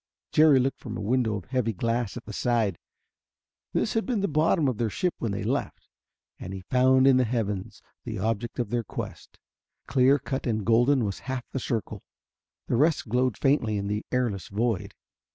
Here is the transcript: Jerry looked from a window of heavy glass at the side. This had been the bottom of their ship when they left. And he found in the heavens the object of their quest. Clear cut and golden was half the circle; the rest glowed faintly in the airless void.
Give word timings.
Jerry 0.31 0.57
looked 0.59 0.79
from 0.79 0.97
a 0.97 1.01
window 1.01 1.35
of 1.35 1.45
heavy 1.45 1.73
glass 1.73 2.17
at 2.17 2.25
the 2.25 2.33
side. 2.33 2.79
This 3.71 3.93
had 3.93 4.03
been 4.03 4.21
the 4.21 4.27
bottom 4.27 4.67
of 4.67 4.79
their 4.79 4.89
ship 4.89 5.13
when 5.19 5.31
they 5.31 5.43
left. 5.43 5.87
And 6.39 6.53
he 6.53 6.61
found 6.71 7.05
in 7.05 7.17
the 7.17 7.23
heavens 7.23 7.83
the 8.03 8.17
object 8.17 8.57
of 8.57 8.71
their 8.71 8.83
quest. 8.83 9.37
Clear 9.85 10.17
cut 10.17 10.47
and 10.47 10.65
golden 10.65 11.05
was 11.05 11.19
half 11.29 11.45
the 11.51 11.59
circle; 11.59 12.01
the 12.65 12.77
rest 12.77 13.09
glowed 13.09 13.37
faintly 13.37 13.77
in 13.77 13.85
the 13.85 14.03
airless 14.11 14.47
void. 14.47 14.95